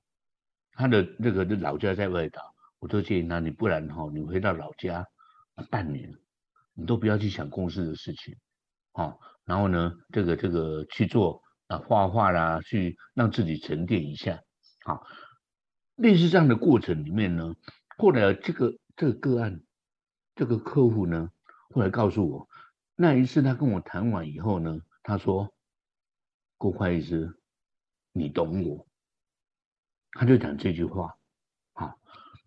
[0.71, 5.06] 他的那个老家在外岛，我都建议他，你不然哈，你回到老家
[5.69, 6.12] 半年，
[6.73, 8.36] 你都不要去想公司的事情，
[8.93, 14.41] 好，然后呢，这个这个去做啊画画啦，去让自己沉淀一下，
[14.86, 15.06] 好，
[15.95, 17.53] 类似这样的过程里面呢，
[17.97, 18.73] 后来这个。
[18.99, 19.62] 这个个案，
[20.34, 21.30] 这个客户呢，
[21.69, 22.49] 后来告诉我，
[22.99, 25.53] 那一次他跟我谈完以后呢，他说
[26.57, 27.39] ：“郭会计师，
[28.12, 28.88] 你懂我。”
[30.17, 31.15] 他就讲这句话。
[31.73, 31.99] 好，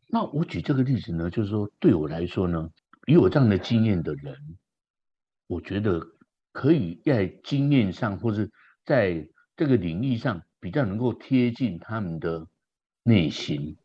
[0.08, 2.68] 那我举这个例子呢，就是说，对我来说呢，
[3.06, 4.58] 有我这样的经验的人，
[5.46, 6.04] 我觉得
[6.50, 8.50] 可以在经验上，或是
[8.84, 12.48] 在这个领域上，比较能够贴近他们的
[13.04, 13.76] 内心。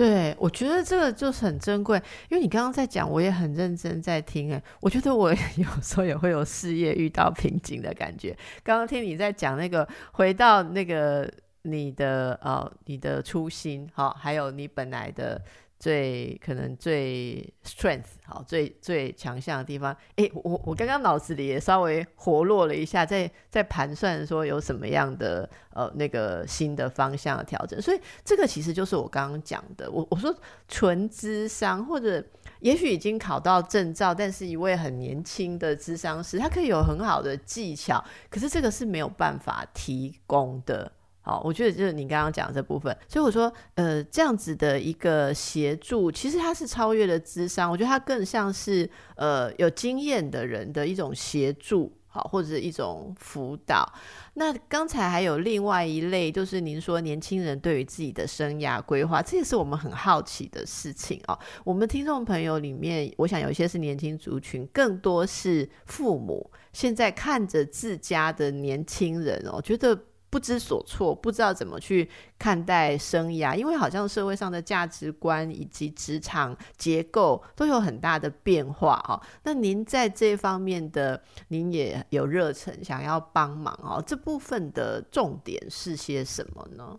[0.00, 1.98] 对，我觉得这个就是很珍贵，
[2.30, 4.50] 因为你刚刚在讲，我也很认真在听。
[4.50, 5.36] 诶，我觉得我有
[5.82, 8.34] 时候也会有事业遇到瓶颈的感觉。
[8.62, 11.30] 刚刚听你在讲那个，回到那个
[11.64, 15.38] 你的呃你的初心，好，还有你本来的。
[15.80, 30.32] 最可能最 strength 好最最强项的地方，哎，我我刚刚脑子里也稍微活络了一下，在在盘算说有什么样的呃那个新的方向的调整，所以这个其实就是我刚刚讲的，我我说
[30.68, 32.22] 纯智商或者
[32.60, 40.92] 也许已经考到证照，但是一位很年轻的智商师，他可以有很好的技巧，可是这个是没有办法提供的。
[41.22, 53.86] 好，我觉得就是你刚刚讲这部分，所以我说，呃，这样子的一个协助，其实它是超越了智商，我觉得它更像是呃有经验的人的一种协助，好，或者是一种辅导。
[54.32, 61.38] 那刚才还有另外一类，就是您说年轻人对于自己的生涯规划，这也是我们很好奇的事情哦。
[61.64, 70.06] 我们听众朋友里面，我想有一些是年轻族群，更多是父母现在看着自家的年轻人哦，觉得。
[70.30, 79.20] 不知所措，不知道怎么去看待生涯，因为好像社会上的价值观以及职场结构都有很大的变化哈。
[79.42, 84.02] 那您在这方面的，您也有热忱想要帮忙哦。
[84.06, 86.98] 这部分的重点是些什么呢？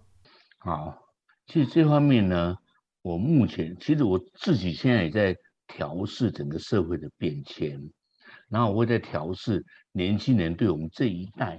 [0.60, 0.94] 好，
[1.48, 2.56] 其实这方面呢，
[3.02, 5.36] 我目前其实我自己现在也在
[5.68, 7.80] 调试整个社会的变迁，
[8.50, 9.64] 然后我会在调试
[9.94, 11.58] 年轻人对我们这一代。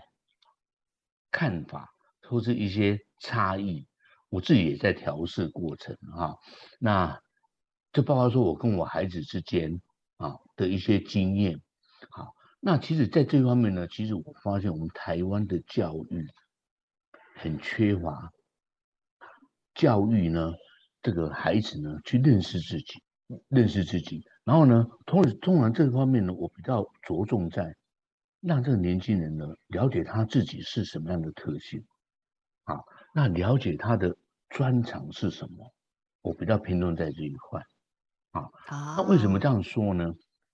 [1.32, 1.88] 看法
[2.28, 3.88] 或是一些差异，
[4.28, 6.36] 我自己也在调试过程啊。
[6.78, 7.20] 那
[7.92, 9.80] 就包括说我跟我孩子之间
[10.18, 11.60] 啊的一些经验。
[12.10, 16.26] 好，那其实在这方面呢，其实我发现我们台湾的教育
[17.36, 18.30] 很缺乏
[19.74, 20.52] 教育呢，
[21.02, 23.02] 这个孩子呢去认识自己，
[23.48, 27.74] 认识自己，然后呢，通通常这方面呢，我比较着重在
[28.42, 31.84] 让这个年轻人呢了解他自己是什么样的特性，
[32.64, 32.76] 啊，
[33.14, 34.16] 那了解他的
[34.48, 35.72] 专长是什么，
[36.22, 37.62] 我比较偏重在这一块，
[38.32, 38.50] 啊，
[38.96, 40.12] 那为什么这样说呢？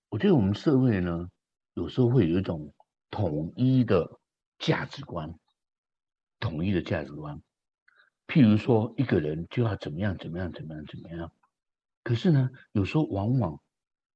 [0.09, 1.27] 我觉得我们社会呢，
[1.73, 2.73] 有时候会有一种
[3.09, 4.07] 统一的
[4.59, 5.33] 价值观，
[6.39, 7.41] 统一的价值观。
[8.27, 11.31] 譬如说，一个人就要怎么样怎么样怎么样怎么样。
[12.03, 13.59] 可是呢，有时候往往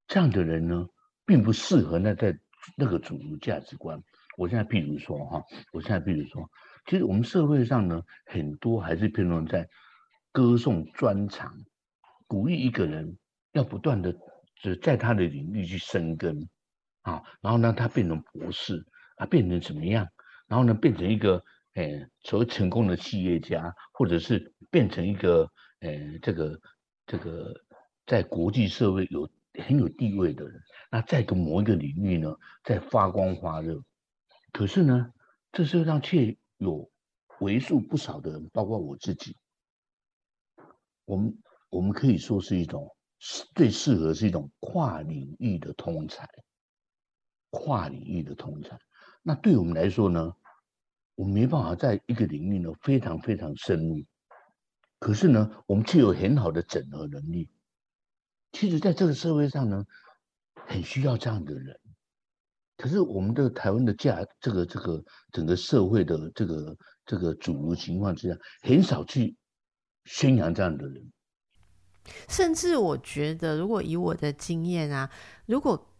[0.07, 0.87] 这样的人呢，
[1.25, 2.39] 并不适合那在
[2.77, 4.01] 那个主流价值观。
[4.37, 6.49] 我现在譬如说哈，我现在譬如说，
[6.85, 9.67] 其实我们社会上呢，很多还是偏重在
[10.31, 11.53] 歌颂专长，
[12.27, 13.17] 鼓励一个人
[13.51, 14.15] 要不断的。
[14.61, 16.47] 是在他的领域去生根
[17.01, 18.85] 啊，然后呢，他变成博士
[19.17, 20.07] 啊，变成怎么样？
[20.47, 26.57] 然后呢，变成一个诶，所谓成功的企业家，或者是变成一个诶，这个
[27.05, 27.53] 这个
[28.05, 29.29] 在国际社会有
[29.61, 30.61] 很有地位的人。
[30.91, 33.83] 那在个某一个领域呢，在发光发热。
[34.51, 35.11] 可是呢，
[35.51, 36.89] 这世界上却有
[37.39, 39.35] 为数不少的人，包括我自己，
[41.05, 41.37] 我们
[41.69, 42.95] 我们可以说是一种。
[43.55, 46.27] 最适合是一种跨领域的通才，
[47.51, 48.77] 跨领域的通才。
[49.21, 50.33] 那对我们来说呢，
[51.15, 54.03] 我们没办法在一个领域呢非常非常深入，
[54.99, 57.49] 可是呢，我们却有很好的整合能力。
[58.53, 59.83] 其实，在这个社会上呢，
[60.53, 61.77] 很需要这样的人。
[62.77, 69.35] 可是，我们的台湾的价，这个这个整个社会的这个这个主流情况之下，很少去
[70.05, 71.11] 宣扬这样的人。
[72.27, 75.09] 甚至我觉得，如果以我的经验啊，
[75.45, 75.92] 如果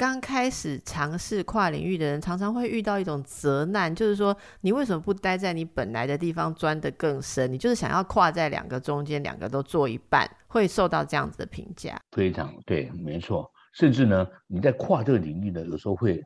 [0.00, 7.52] 刚开始尝试跨领域的人，常常会遇到一种责难，就是说，你为什么不待在你本来的地方钻得更深？
[7.52, 12.00] 你就是想要跨在两个中间，两个都做一半，会受到这样子的评价。
[12.12, 13.46] 非常对，没错。
[13.74, 16.24] 甚至呢，你在跨这个领域呢，有时候会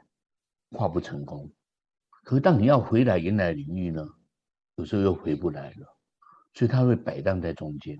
[0.70, 1.50] 跨不成功。
[2.22, 4.06] 可是当你要回来原来领域呢，
[4.76, 5.96] 有时候又回不来了，
[6.52, 7.98] 所以他会摆荡在中间。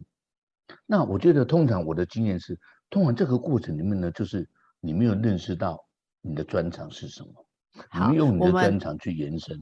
[0.87, 2.56] 那我觉得，通常我的经验是，
[2.90, 4.48] 通常这个过程里面呢，就是
[4.85, 5.83] 你没有认识到
[6.20, 9.59] 你的专长是什么，你用你的专长去延伸。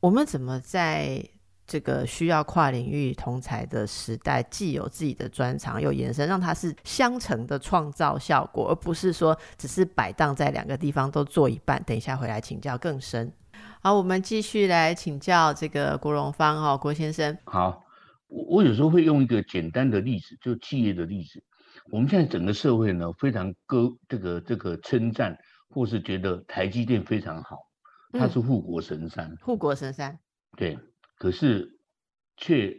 [0.00, 1.22] 我们怎么在
[1.66, 11.82] 这个需要跨领域同才的时代，既有自己的专长，又延伸，让它是相乘的创造效果，而不是说只是摆荡在两个地方都做一半。
[11.86, 13.30] 等一下回来请教更深。
[13.82, 17.36] 好，我们继续来请教这个郭荣芳哦，郭先生。
[17.44, 17.82] 好。
[18.26, 21.40] 我我有时候会用一个简单的例子，就企业的例子。
[21.90, 27.58] 我们现在整个社会呢，非常歌这个这个称赞，或是觉得台积电非常好，
[28.12, 29.36] 它是护国神山。
[29.42, 30.18] 护国神山。
[30.56, 30.78] 对，
[31.18, 31.78] 可是
[32.36, 32.74] 却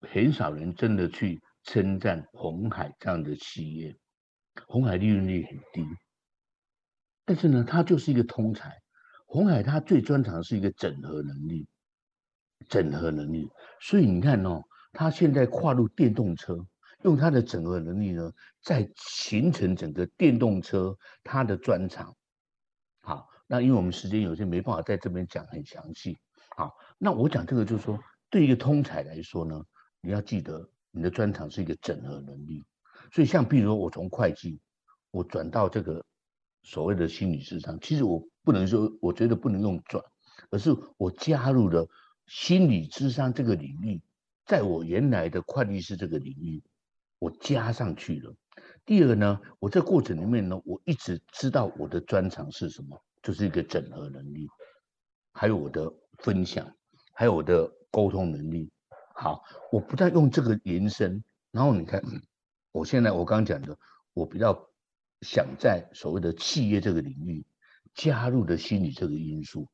[0.00, 3.94] 很少人真的去称赞红海这样的企业。
[4.66, 5.86] 红海利润率很低，
[7.24, 8.72] 但是呢，它就是一个通才。
[9.26, 11.66] 红海它最专长是一个整合能力。
[12.68, 16.56] 整合能力，所以你看哦，它现在跨入电动车，
[17.04, 22.14] 用他的整合能力呢，在形成整个电动车它的专长。
[23.00, 26.18] 好，那因为我们时间有限，没办法在这边讲很详细。
[26.56, 29.64] 好，那我讲这个就是说，对一个通才来说呢，
[30.00, 32.64] 你要记得你的专长是一个整合能力。
[33.12, 34.60] 所以像比如说我从会计，
[35.10, 36.04] 我转到这个
[36.62, 40.02] 所谓的心理智商，其实我不能说，我觉得不能用转，
[40.50, 41.88] 而是我加入了。
[42.26, 44.00] 心理智商这个领域，
[44.46, 46.62] 在我原来的会计师这个领域，
[47.24, 48.34] 我加上去了。
[48.84, 54.46] 第二个呢，我在过程里面呢，我一直知道我的专长是什么，就是一个整合能力，
[55.32, 56.70] 还有我的分享，
[57.14, 58.70] 还有我的沟通能力。
[59.14, 62.02] 好，我不但用这个延伸，然后你看，
[62.72, 63.78] 我现在我刚刚讲的，
[64.12, 64.68] 我比较
[65.22, 67.46] 想在所谓的企业这个领域
[67.94, 69.66] 加入的心理这个因素。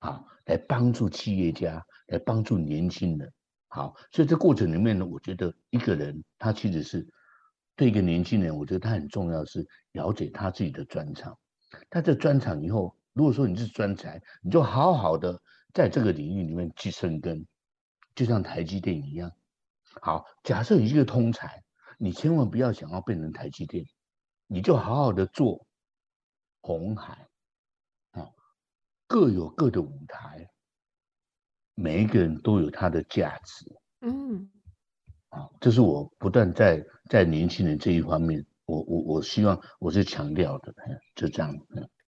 [0.00, 3.32] 好，来帮助企业家，来帮助年轻人。
[3.74, 7.04] 好，所以这过程里面呢，我觉得一个人他其实是
[7.74, 11.36] 对一个年轻人，我觉得他很重要是了解他自己的专长。
[11.90, 17.44] 他这专长以后，如果说你是专才，你就好好的在这个领域里面去生根，
[18.14, 19.28] 就像台积电一样。
[20.00, 21.60] 好，假设你是个通才，
[21.98, 23.84] 你千万不要想要变成台积电，
[24.46, 25.66] 你就好好的做
[26.60, 27.26] 红海。
[28.12, 28.30] 啊
[29.08, 30.48] 各有各的舞台，
[31.74, 33.64] 每一个人都有他的价值。
[34.02, 34.48] 嗯，
[35.30, 40.74] 啊，这是我不断在在年轻人这一方面，我我我希望我是强调的，
[41.14, 41.54] 就这样。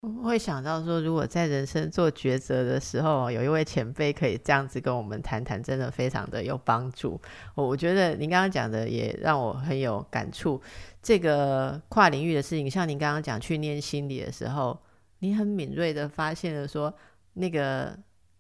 [0.02, 7.20] 我会想到说，如果在人生做抉择的时候，有一位前辈可以这样子跟我们谈谈，真的非常的有帮助。
[7.54, 10.62] 我我觉得您刚刚讲的也让我很有感触。
[11.02, 14.80] 这个跨领域的事情，像您刚刚讲去念心理的时候，
[15.20, 16.94] 你很敏锐的发现了说，
[17.34, 18.00] 那个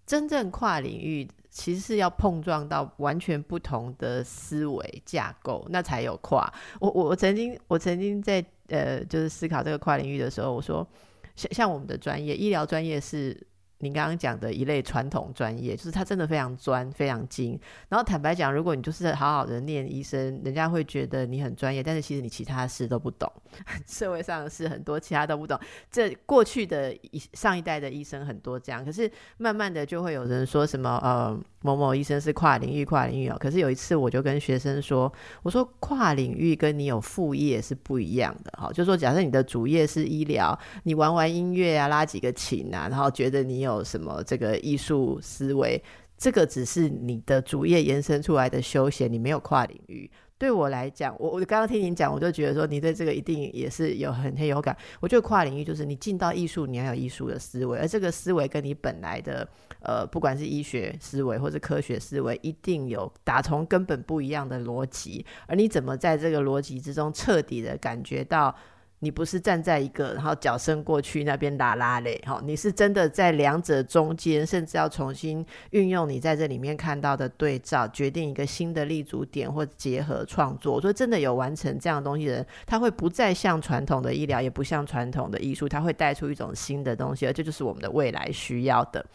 [0.10, 6.52] 真正跨领域其实是要碰撞到完全不同的思维架构，那才有跨。
[6.80, 10.88] 我我我曾经我曾经在呃，就是思考这个跨领域的时候，我说。
[11.36, 13.40] 像像我们的专业，医疗专业是。
[13.82, 17.58] 您刚刚讲的一类传统专业，就是他真的非常专、非常精。
[17.88, 23.32] 然后坦白讲，如果你就是好好的念医生，人家会觉得你很专业，但是其实你其他事都不懂。
[23.88, 25.58] 社会上的事很多，其他都不懂。
[25.90, 26.94] 这过去的
[27.34, 33.38] 上一代的医生很多这样，可是慢慢的就会有人说什么呃某某医生是跨领域、跨领域哦。
[33.40, 35.12] 可是有一次我就跟学生说，
[35.42, 38.70] 我说跨领域跟你有副业是不一样的哈。
[38.74, 43.69] 就说假设你的主业是医疗，你玩玩音乐啊，拉几个琴啊，然后觉得你有。
[43.76, 45.82] 有什么这个艺术思维？
[46.18, 50.10] 这个只是你的主业延伸出来的休闲，你没有跨领域。
[50.38, 54.76] 对我来讲，我我刚刚听您讲，我就觉得说你对这个一定也是有很很有感。
[55.00, 59.48] 我觉得跨领域就是你进到艺术，你要有艺术的思维，而这个思维跟你本来的
[59.82, 65.26] 呃，不管是医学思维或者科学思维，一定有打从根本不一样的逻辑。
[65.48, 68.54] 而你怎么在这个逻辑之中彻底的感觉到？
[69.00, 80.74] 你不是站在一个，然后脚伸过去那边拉拉嘞，哈，你是真的在两者中间，甚至要重新运用你在这里面看到的对照，决定一个新的立足点或结合创作。
[80.74, 89.06] 我说真的有完成这样的东西的人，他会不再像传统的医疗，也不像传统的艺术，他会带出一种新的东西，而这就是我们的未来需要的。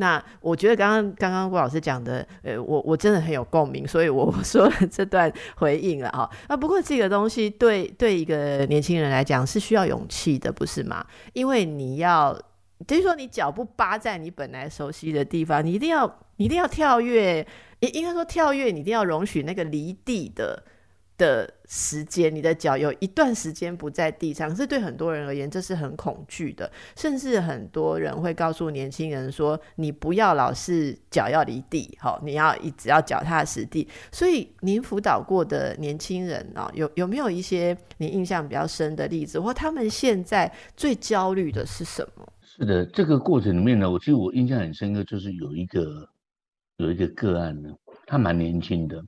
[0.00, 6.30] 那我觉得刚刚刚刚郭老师讲的，呃，我我真的很有共鸣，所以我说了这段回应了哈。
[6.46, 11.04] 啊，不过这个东西对对一个年轻人来讲是需要勇气的，不是吗？
[11.32, 12.32] 因为你要，
[12.86, 17.44] 等于说你脚步扒在你本来熟悉的地方，你一定要一定要跳跃，
[17.80, 20.62] 应应该说跳跃，你一定要容许那个离地的。
[21.18, 26.70] 的时间，你的脚有一段时间不在地上，是对很多人而言，这是很恐惧的。
[26.96, 42.32] 甚至很多人会告诉年轻人说：“你不要老是脚要离地，好，你要一直要脚踏实地。”所以，您辅导过的年轻人啊，有有没有一些你印象比较深的例子，或他们现在最焦虑的是什么？
[42.42, 46.08] 是的，这个过程里面呢，我其实我印象很深刻，就是有一个
[46.76, 47.68] 有一个个案呢，
[48.06, 49.04] 他蛮年轻的。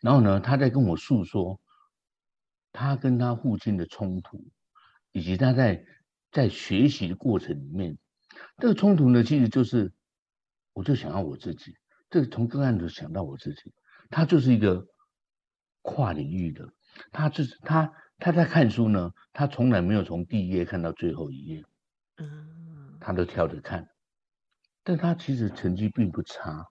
[0.00, 1.60] 然后呢，他在跟我诉说
[2.72, 4.48] 他跟他父亲的冲突，
[5.12, 5.84] 以及他在
[6.32, 7.98] 在学习的过程里面，
[8.56, 9.92] 这个冲突呢，其实就是，
[10.72, 11.74] 我就想要我自己，
[12.08, 13.74] 这个从个案就想到我自己，
[14.08, 14.86] 他就是一个
[15.82, 16.72] 跨领域的，
[17.12, 21.64] 他就是他他在看书呢，他从来没有从第一页看到最后一页，
[22.16, 23.86] 嗯，他都跳着看，
[24.82, 26.68] 但他其实成绩并不差，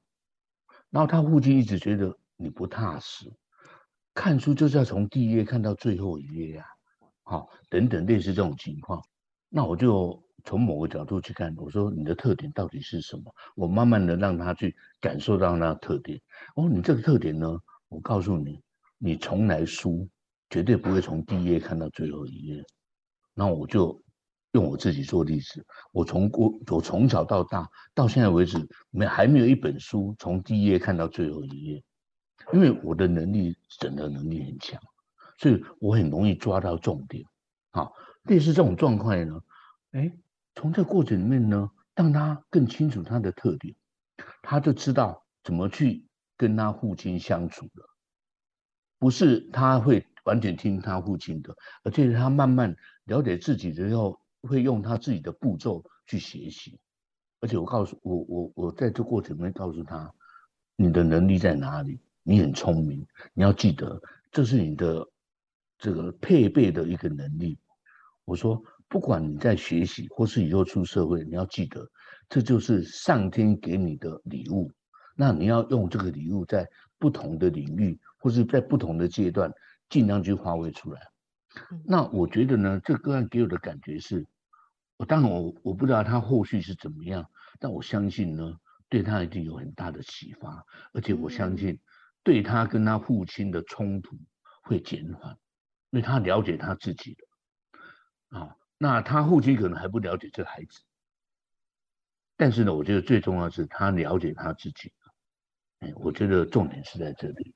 [0.90, 2.18] 然后他父亲一直觉得。
[2.42, 3.30] 你不踏实，
[4.14, 6.66] 看书就是要从第一页看到最后一页呀，
[7.24, 9.04] 好，等等类似这种情况，
[9.50, 13.24] 那我就从某个角度去看，我说你的特点到底是什么？
[13.56, 16.18] 我慢慢的让他去感受到那特点。
[16.56, 17.60] 哦，你这个特点呢？
[17.90, 18.62] 我告诉你，
[18.98, 20.08] 你从来书
[20.50, 22.64] 绝对不会从第一页看到最后一页。
[23.34, 24.02] 那我就
[24.54, 28.58] 用我自己做例子，我从我我从小到大到现在为止，
[28.92, 31.84] 没还没有一本书从第一页看到最后一页。
[32.52, 34.82] 因为我的能力整合能力很强，
[35.38, 37.24] 所以我很容易抓到重点。
[37.72, 37.94] 好，
[38.24, 39.42] 类似这种状况呢，
[39.92, 40.12] 哎，
[40.56, 43.76] 从这过程里面呢，让他更清楚他的特点，
[44.42, 47.90] 他就知道怎么去跟他父亲相处了。
[48.98, 52.76] 不是他会完全听他父亲的，而且他慢慢
[53.06, 56.80] 了解自己之后，会用他自己的步骤去学习。
[57.42, 60.14] 而且我告诉我，我我在这过程里面告诉他，
[60.76, 62.02] 你的能力在哪里？
[62.30, 63.04] 你很聪明，
[63.34, 64.00] 你要记得，
[64.32, 65.04] 这是你的
[65.80, 67.58] 这个配备的一个能力。
[68.24, 71.90] 我说，不管你在学习或是以后出社会，你要记得，
[72.30, 74.72] 这就是上天给你的礼物。
[75.16, 76.70] 那你要用这个礼物，在
[77.00, 79.52] 不同的领域或是在不同的阶段，
[79.90, 81.02] 尽量去发挥出来。
[81.84, 84.24] 那我觉得呢，这个案给我的感觉是，
[84.98, 87.26] 我当然我我不知道他后续是怎么样，
[87.60, 88.54] 但我相信呢，
[88.88, 90.64] 对他一定有很大的启发，
[90.94, 91.80] 而且我相信。
[92.24, 94.18] 对他跟他父亲的冲突
[94.64, 95.32] 会减缓，
[95.92, 100.82] 因为他了解他自己的啊，那他父亲可能还不了解这孩子，
[102.38, 104.94] 但是呢，我觉得最重要是他了解他自己。
[105.96, 107.54] 我觉得重点是在这里。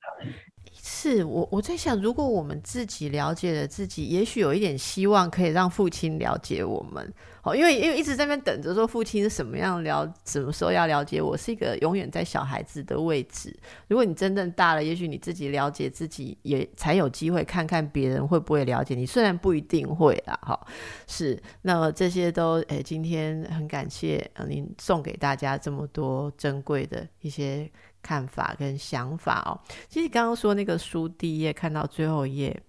[0.72, 7.12] 是我我在想，如果我们自己了解了自己，也许有一点希望可以让父亲了解我们。
[7.42, 13.54] 哦，因为因为一直在那边等着说父亲是什么样了，什么时候要了解我，是一个永远在小孩子的位置。
[13.88, 19.04] 如果你真正大了，也许你自己了解自己，也才有机会看看别人会不会了解你。
[19.04, 20.66] 虽然不一定会啦，哈，
[21.06, 21.40] 是。
[21.62, 27.70] 那么这些都，诶，今天很感谢您送给大家这么多珍贵的一些
[28.04, 29.56] 看法跟想法哦。
[29.88, 32.62] 其实刚刚说那个书第一页看到最后一页，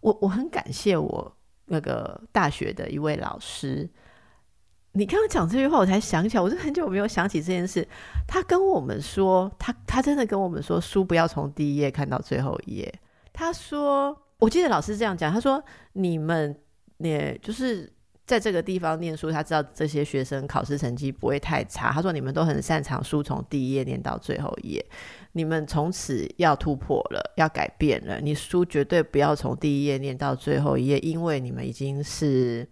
[0.00, 3.90] 我我很感谢我那个大学的一位老师。
[4.92, 7.86] 你刚刚讲这句话，我才想起来，我是很久没有想起这件事。
[8.26, 12.92] 他跟我们说，他他真的跟我们说，书不要从第一页看到最后一页。
[13.32, 15.62] 他说，我记得老师这样讲，他说，
[15.92, 16.58] 你们
[16.96, 17.92] 也就是
[18.28, 21.90] 在这个地方念书，他知道这些学生考试成绩不会太差。
[21.90, 24.86] 他说，你们都很擅长书从第一页念到最后一页，
[25.32, 28.20] 你们从此要突破了，要改变了。
[28.20, 32.68] 你书绝对不要从第一页念到最后一页，因为你们已经是。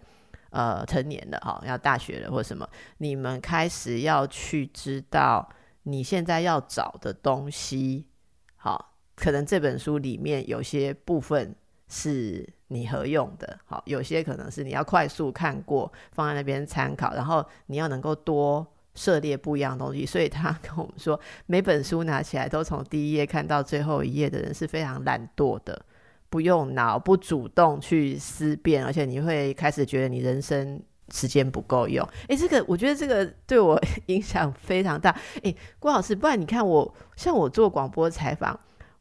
[0.51, 5.47] 呃，成年了哈，要大学了或什么，你们开始要去知道
[5.83, 8.07] 你现在要找的东西，
[8.55, 11.55] 好，可能这本书里面有些部分
[11.89, 20.05] 是你合用的，好，有些可能是你要快速看过，放在那边参考，然后你要能够多涉猎不一样的东西。
[20.05, 25.81] 所以他跟我们说，每本书拿起来都从第一页看到最后一页的人是非常懒惰的。
[26.29, 30.83] 不用脑，不主动去思辨，而且你会开始觉得你人生
[31.13, 32.07] 时间不够用。
[32.27, 35.17] 诶，这个我觉得这个对我影响非常大。
[35.45, 38.59] 诶，郭老师，不然你看我，像我做广播采访，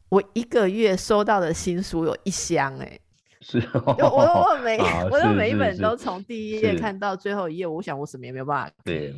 [0.08, 3.00] 我一个月收到的新书有一箱，诶。
[3.38, 4.76] 是，我我每
[5.08, 8.72] 我都每一本都从第一页看到最后一页，我想我什么也没有办法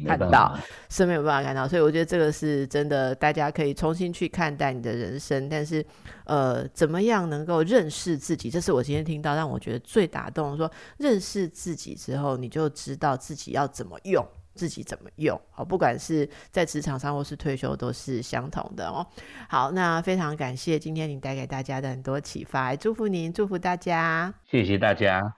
[0.06, 0.58] 看到，
[0.90, 5.48] 是没有办法看到，所以我觉得这个是真的，大家可以重新去看待你的人生。
[5.48, 5.82] 但是，
[6.24, 8.50] 呃，怎么样能够认识自己？
[8.50, 10.56] 这是我今天听到让我觉得最打动。
[10.58, 14.22] 说认识自己之后，你就知道自己要怎么用。
[14.58, 19.06] 自己怎么用好，不管是在职场上或是退休，都是相同的哦。
[19.48, 25.37] 好，那非常感谢今天你带给大家的很多启发，祝福您，祝福大家，谢谢大家。